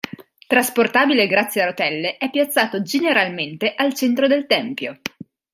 Trasportabile 0.47 1.27
grazie 1.27 1.61
a 1.61 1.67
rotelle, 1.67 2.17
è 2.17 2.31
piazzato 2.31 2.81
generalmente 2.81 3.75
al 3.75 3.93
centro 3.93 4.25
del 4.25 4.47
tempio. 4.47 4.99